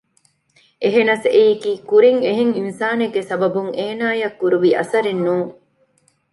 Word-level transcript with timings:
އެހެނަސް 0.83 1.25
އެއީކީ 1.33 1.71
ކުރިން 1.89 2.21
އެހެން 2.25 2.53
އިންސާނެއްގެ 2.57 3.21
ސަބަބުން 3.29 3.71
އޭނާއަށް 3.77 4.37
ކުރުވި 4.39 4.69
އަސަރެއް 4.77 5.23
ނޫން 5.25 5.51